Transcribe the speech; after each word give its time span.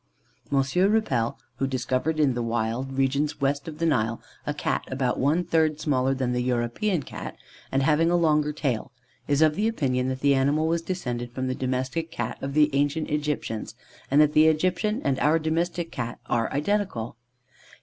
M. 0.51 0.57
Rüppel, 0.57 1.37
who 1.57 1.67
discovered 1.67 2.19
in 2.19 2.33
the 2.33 2.41
wild 2.41 2.93
regions 2.97 3.39
west 3.39 3.67
of 3.67 3.77
the 3.77 3.85
Nile 3.85 4.19
a 4.47 4.51
Cat 4.55 4.83
about 4.87 5.19
one 5.19 5.43
third 5.43 5.79
smaller 5.79 6.15
than 6.15 6.31
the 6.31 6.41
European 6.41 7.03
Cat, 7.03 7.37
and 7.71 7.83
having 7.83 8.09
a 8.09 8.15
longer 8.15 8.51
tail, 8.51 8.91
is 9.27 9.43
of 9.43 9.59
opinion 9.59 10.07
that 10.07 10.21
the 10.21 10.33
animal 10.33 10.65
was 10.67 10.81
descended 10.81 11.31
from 11.33 11.45
the 11.45 11.53
domestic 11.53 12.09
Cat 12.09 12.41
of 12.41 12.55
the 12.55 12.73
ancient 12.73 13.11
Egyptians, 13.11 13.75
and 14.09 14.19
that 14.19 14.33
the 14.33 14.47
Egyptian 14.47 15.03
and 15.03 15.19
our 15.19 15.37
domestic 15.37 15.91
Cat 15.91 16.17
are 16.25 16.51
identical. 16.51 17.15